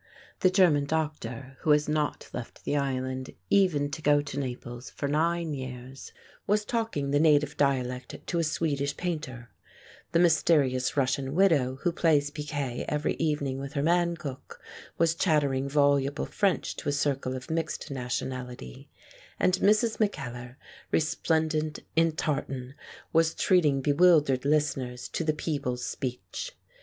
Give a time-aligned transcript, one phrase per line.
[0.39, 5.07] The German doctor, who has not left the island, even to go to Naples, for
[5.07, 6.11] nine years,
[6.47, 9.51] was talking the native dialect to a Swedish painter;
[10.11, 14.59] the mysterious Russian widow who plays picquet every evening with her man cook
[14.97, 18.89] was chattering voluble French to a circle of mixed nationality;
[19.39, 19.99] and Mrs.
[19.99, 20.57] Mackellar,
[20.91, 22.73] resplendent in tartan,
[23.13, 26.53] was treating bewildered listeners to the Peebles speech.